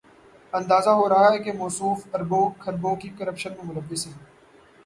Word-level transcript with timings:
اندازہ 0.53 0.89
ہو 0.89 1.09
رہا 1.09 1.27
ہے 1.33 1.37
کہ 1.39 1.51
موصوف 1.53 2.07
اربوں، 2.13 2.49
کھربوں 2.59 2.95
کی 2.95 3.09
کرپشن 3.09 3.53
میں 3.57 3.73
ملوث 3.73 4.07
ہیں۔ 4.07 4.13